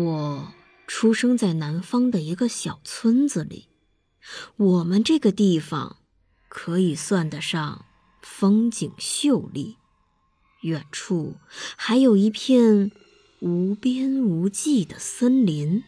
[0.00, 0.54] 我
[0.86, 3.68] 出生在南方的一个小村子里，
[4.56, 5.98] 我们这个地方
[6.48, 7.84] 可以算得上
[8.22, 9.76] 风景秀丽，
[10.62, 11.36] 远处
[11.76, 12.90] 还有一片
[13.40, 15.84] 无边无际的森林，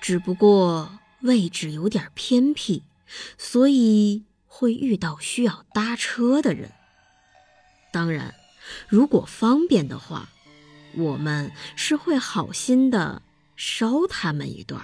[0.00, 2.82] 只不过位置有点偏僻，
[3.38, 6.72] 所以会遇到需要搭车的人。
[7.92, 8.34] 当然，
[8.88, 10.28] 如果方便的话。
[10.94, 13.22] 我们是会好心的
[13.56, 14.82] 捎他们一段。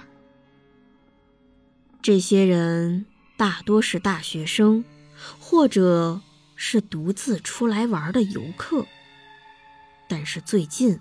[2.01, 3.05] 这些人
[3.35, 4.85] 大多是大学生，
[5.39, 6.21] 或者
[6.55, 8.85] 是独自出来玩的游客。
[10.07, 10.99] 但是最近，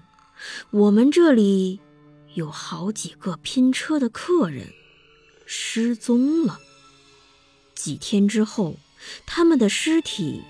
[0.70, 1.80] 我们这里
[2.34, 4.72] 有好几个拼车的客人
[5.46, 6.58] 失踪了。
[7.74, 8.76] 几天之后，
[9.26, 10.42] 他们的尸体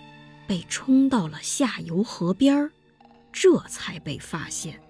[0.46, 2.70] 被冲到了下游河边儿。
[3.38, 4.80] 这才被发现。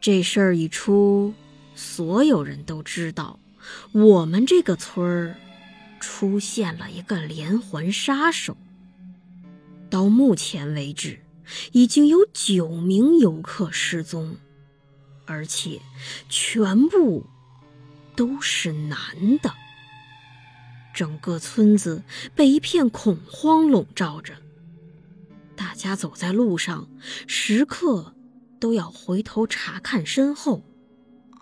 [0.00, 1.34] 这事儿一出，
[1.74, 3.38] 所有人都知道，
[3.92, 5.36] 我们这个村儿
[6.00, 8.56] 出现了一个连环杀手。
[9.90, 11.20] 到目前为止，
[11.72, 14.36] 已经有九名游客失踪，
[15.26, 15.82] 而且
[16.30, 17.26] 全部
[18.16, 19.52] 都是男的。
[20.94, 22.02] 整个村子
[22.34, 24.34] 被一片恐慌笼罩着。
[25.58, 26.88] 大家走在路上，
[27.26, 28.14] 时刻
[28.60, 30.62] 都要回头查看身后，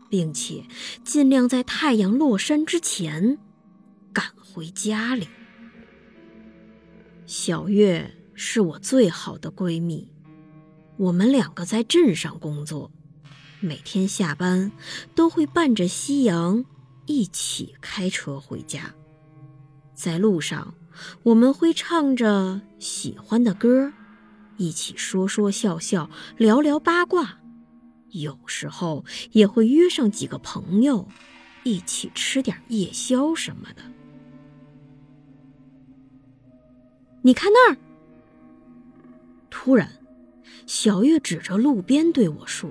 [0.09, 0.65] 并且
[1.05, 3.39] 尽量在太阳落山之前
[4.15, 5.29] 赶回家里。
[7.27, 10.11] 小月是我最好的闺蜜，
[10.97, 12.91] 我们两个在镇上工作，
[13.61, 14.73] 每天下班
[15.15, 16.65] 都会伴着夕阳
[17.05, 18.95] 一起开车回家。
[19.95, 20.75] 在路上，
[21.23, 23.93] 我们会唱着喜欢的歌。
[24.57, 27.39] 一起说说笑笑，聊聊八卦，
[28.11, 31.09] 有时候也会约上几个朋友，
[31.63, 33.83] 一起吃点夜宵什么的。
[37.23, 37.77] 你看那儿！
[39.51, 39.91] 突然，
[40.67, 42.71] 小月指着路边对我说：“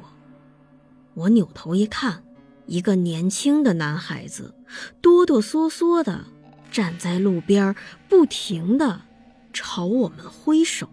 [1.14, 2.24] 我扭头一看，
[2.66, 4.56] 一个年轻的男孩子
[5.02, 6.26] 哆哆嗦嗦的
[6.72, 7.76] 站在路边，
[8.08, 9.02] 不停的
[9.52, 10.90] 朝我们挥手。”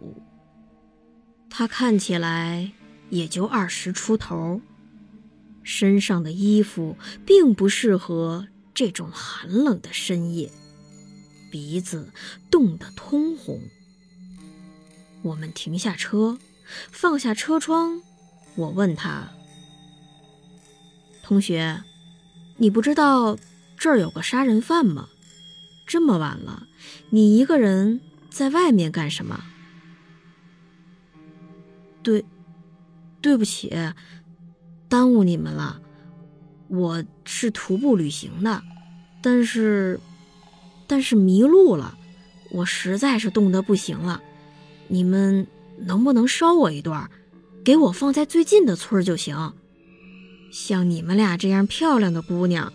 [1.54, 2.72] 他看起来
[3.10, 4.62] 也就二十出头，
[5.62, 6.96] 身上的衣服
[7.26, 10.50] 并不适合这种寒冷的深夜，
[11.50, 12.10] 鼻子
[12.50, 13.60] 冻得通红。
[15.20, 16.38] 我们停下车，
[16.90, 18.00] 放下车窗，
[18.54, 19.30] 我问他
[21.22, 21.82] ：“同学，
[22.56, 23.36] 你不知道
[23.76, 25.10] 这儿有个杀人犯吗？
[25.86, 26.66] 这么晚了，
[27.10, 29.44] 你一个人在外面干什么？”
[32.02, 32.24] 对，
[33.20, 33.72] 对不起，
[34.88, 35.80] 耽误你们了。
[36.68, 38.62] 我是徒步旅行的，
[39.22, 40.00] 但是，
[40.86, 41.96] 但是迷路了，
[42.50, 44.22] 我实在是冻得不行了。
[44.88, 45.46] 你们
[45.78, 47.10] 能不能捎我一段，
[47.64, 49.52] 给我放在最近的村就行。
[50.50, 52.72] 像你们俩这样漂亮的姑娘，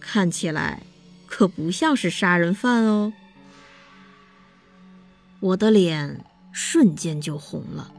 [0.00, 0.82] 看起来
[1.26, 3.12] 可不像是杀人犯哦。
[5.40, 7.92] 我的脸瞬间就红了。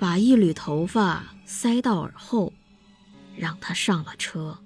[0.00, 2.54] 把一缕头发塞到耳后，
[3.36, 4.58] 让他上了车。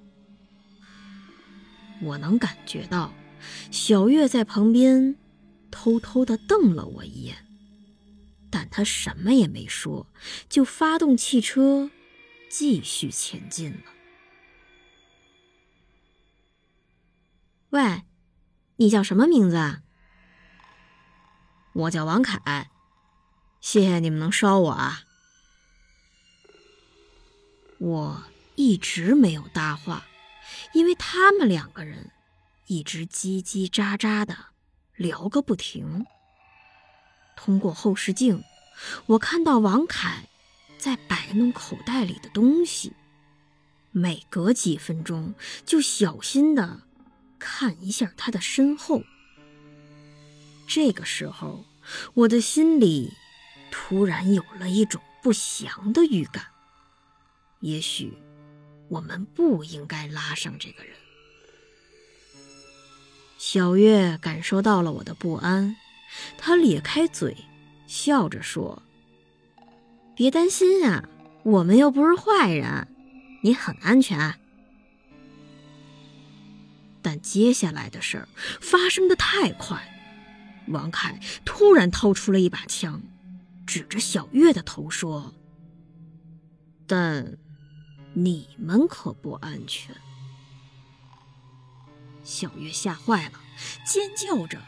[2.00, 3.12] 我能感觉到，
[3.72, 5.16] 小月在旁边
[5.72, 7.44] 偷偷的瞪了我一眼，
[8.48, 10.06] 但他什么也没说，
[10.48, 11.90] 就发动汽车
[12.48, 13.90] 继续前进了。
[17.70, 18.04] 喂，
[18.76, 19.82] 你叫什么名字啊？
[21.72, 22.70] 我叫王凯，
[23.60, 25.00] 谢谢你们能捎我啊。
[27.78, 28.22] 我
[28.54, 30.04] 一直没有搭话，
[30.72, 32.10] 因为他们两个人
[32.66, 34.36] 一直叽叽喳喳的
[34.96, 36.06] 聊个不停。
[37.36, 38.42] 通过后视镜，
[39.06, 40.28] 我看到王凯
[40.78, 42.92] 在摆弄口袋里的东西，
[43.90, 45.34] 每隔几分钟
[45.66, 46.82] 就小心的
[47.38, 49.02] 看一下他的身后。
[50.66, 51.66] 这个时候，
[52.14, 53.12] 我的心里
[53.70, 56.53] 突然有了一种不祥的预感。
[57.64, 58.12] 也许
[58.88, 60.92] 我们不应该拉上这个人。
[63.38, 65.74] 小月感受到了我的不安，
[66.36, 67.34] 她咧开嘴，
[67.86, 68.82] 笑着说
[70.14, 71.08] ：“别担心啊，
[71.42, 72.86] 我们又不是坏人，
[73.42, 74.38] 你很安全。”
[77.00, 78.28] 但接下来的事儿
[78.60, 79.82] 发生的太快，
[80.68, 83.00] 王凯突然掏出了一把枪，
[83.66, 85.32] 指着小月的头说
[86.86, 87.38] ：“但
[88.14, 89.94] 你们可不安全。”
[92.24, 93.40] 小月吓坏了，
[93.86, 94.58] 尖叫着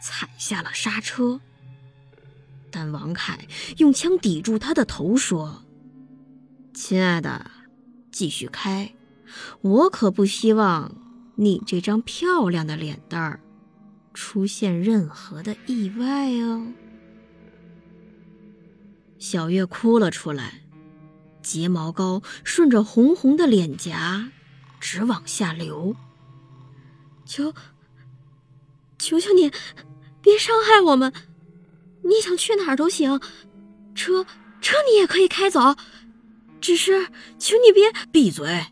[0.00, 1.40] 踩下了刹车。
[2.70, 3.46] 但王凯
[3.76, 5.64] 用枪抵住他的头，说
[6.72, 7.50] ：“亲爱的，
[8.10, 8.94] 继续开，
[9.60, 10.96] 我可不希望。”
[11.36, 13.40] 你这张漂亮的脸蛋儿，
[14.12, 16.72] 出现任何的意外哦！
[19.18, 20.62] 小月哭了出来，
[21.44, 24.32] 睫毛膏顺着红红的脸颊
[24.80, 25.94] 直往下流。
[27.24, 27.54] 求，
[28.98, 29.52] 求求你，
[30.20, 31.12] 别伤害我们！
[32.02, 33.20] 你想去哪儿都行，
[33.94, 34.26] 车
[34.60, 35.76] 车你也可以开走，
[36.60, 37.06] 只是
[37.38, 38.66] 求你别闭嘴！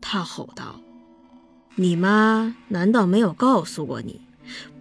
[0.00, 0.80] 他吼道。
[1.76, 4.22] 你妈难道没有告诉过你，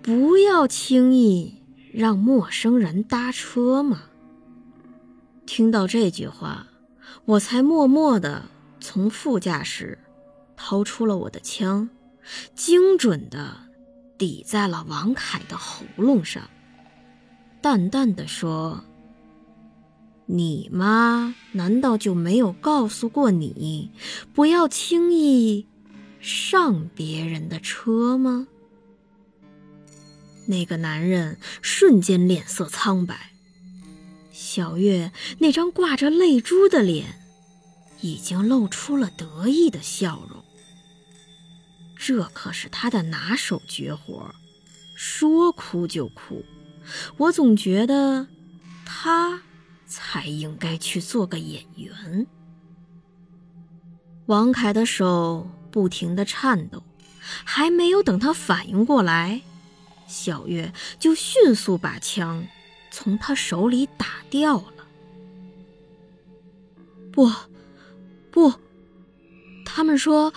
[0.02, 1.62] 不要轻易
[1.94, 4.04] 让陌生人搭车吗？
[5.48, 6.68] 听到这句话，
[7.26, 8.44] 我才默默地
[8.82, 9.98] 从副驾驶
[10.58, 11.90] 掏出了我的枪，
[12.54, 13.58] 精准地
[14.18, 16.50] 抵在了王凯的喉咙上，
[17.62, 18.84] 淡淡的说
[20.28, 23.92] ：“你妈难道就没有告诉过你，
[24.34, 25.66] 不要轻易？”
[26.20, 28.48] 上别人的车吗？
[30.48, 33.32] 那个男人瞬间脸色苍白，
[34.40, 37.20] 小月那张挂着泪珠的脸
[38.02, 40.46] 已经露出了得意的笑容。
[41.96, 44.36] 这可是他的拿手绝活，
[44.96, 46.46] 说哭就哭。
[47.18, 48.28] 我总觉得
[48.86, 49.42] 他
[49.88, 52.28] 才应该去做个演员。
[54.28, 55.50] 王凯的手。
[55.70, 56.82] 不停的颤抖，
[57.44, 59.42] 还没有等他反应过来，
[60.08, 62.48] 小月就迅速把枪
[62.92, 64.88] 从他手里打掉了。
[67.12, 67.32] 不，
[68.32, 68.54] 不，
[69.66, 70.34] 他们说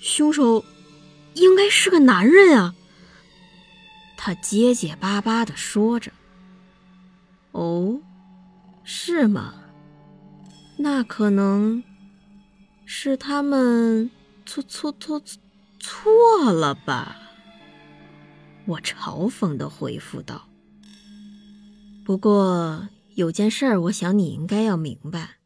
[0.00, 0.64] 凶手
[1.34, 2.74] 应该是个男人啊！
[4.16, 6.12] 他结结巴巴的说着。
[7.52, 8.00] 哦，
[8.84, 9.54] 是吗？
[10.78, 11.82] 那可能
[12.86, 14.10] 是他们。
[14.46, 15.22] 错错错
[15.78, 17.16] 错了吧？
[18.64, 20.47] 我嘲讽的回复道。
[22.08, 25.40] 不过有件事儿，我想你应该要明白：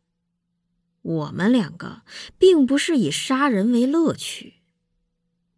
[1.03, 2.03] 我们两个
[2.39, 4.63] 并不是以杀人为乐趣，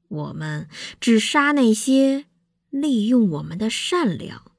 [0.09, 0.67] 我们
[0.99, 2.25] 只杀那些
[2.71, 4.53] 利用我们的善良，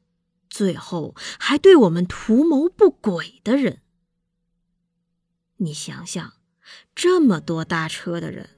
[0.47, 3.81] 最后还对我们图谋不轨的人。
[5.57, 6.33] 你想想，
[6.94, 8.51] 这么多搭车的人。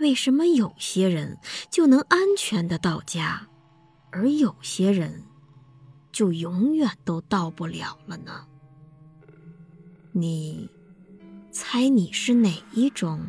[0.00, 1.36] 为什么有些人
[1.70, 3.48] 就能安全的到家，
[4.10, 5.24] 而有些人
[6.12, 8.46] 就永远都到不了了呢？
[10.12, 10.68] 你
[11.50, 13.26] 猜你是哪一种？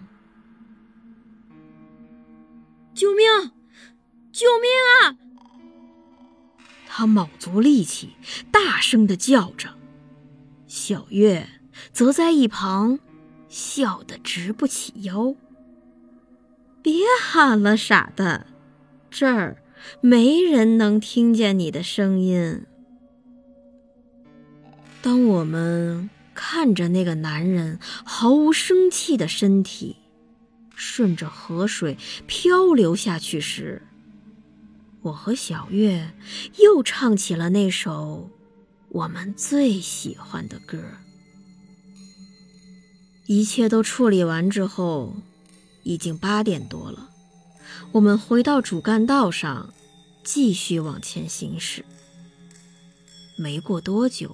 [2.93, 3.25] 救命！
[4.31, 4.69] 救命
[5.01, 5.17] 啊！
[6.85, 8.11] 他卯足力气，
[8.51, 9.75] 大声的叫着。
[10.67, 11.47] 小月
[11.91, 12.99] 则在一旁
[13.47, 15.35] 笑得直不起腰。
[16.81, 18.47] 别喊了，傻蛋！
[19.09, 19.63] 这儿
[20.01, 22.65] 没人能听见你的声音。
[25.03, 29.97] 当我们看着那个男人毫无生气的身体
[30.73, 33.81] 顺着河水漂流下去时，
[35.01, 36.13] 我和小月
[36.57, 38.31] 又唱起了那首
[38.87, 40.81] 我们最喜欢的歌。
[43.25, 45.17] 一切都处理完之后。
[45.85, 47.09] 已经八点多了，
[47.91, 49.73] 我们回到主干道上，
[50.23, 51.83] 继续往前行驶。
[53.35, 54.33] 没过多久，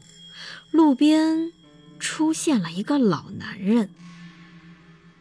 [0.71, 1.51] 路边
[1.99, 3.89] 出现了一个老男人。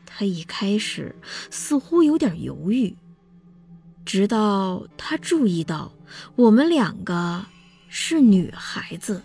[0.05, 1.14] 他一开始
[1.50, 2.97] 似乎有点犹豫，
[4.05, 5.93] 直到他注意到
[6.35, 7.47] 我们两个
[7.88, 9.23] 是女孩子，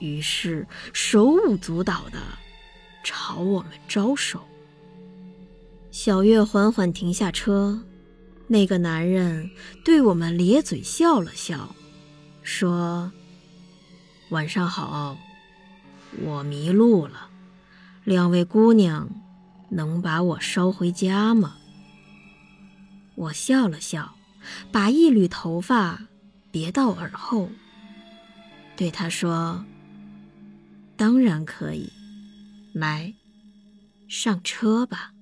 [0.00, 2.18] 于是手舞足蹈的
[3.04, 4.42] 朝我们招手。
[5.92, 7.80] 小月缓缓停下车，
[8.48, 9.48] 那个男人
[9.84, 11.74] 对我们咧嘴笑了笑，
[12.42, 13.12] 说
[14.30, 15.16] ：“晚上好，
[16.20, 17.30] 我迷路了，
[18.02, 19.08] 两位姑娘
[19.70, 21.56] 能把我捎回家吗？
[23.14, 24.16] 我笑了笑，
[24.72, 26.02] 把一缕头发
[26.50, 27.50] 别到耳后，
[28.76, 29.64] 对他说
[30.98, 31.92] ：“当然可以，
[32.74, 33.14] 来，
[34.08, 35.12] 上车吧。”